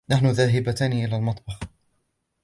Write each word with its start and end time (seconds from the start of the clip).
نحن 0.09 0.25
ذاهبتان 0.27 0.93
إلى 0.93 1.15
المطبخ. 1.15 1.59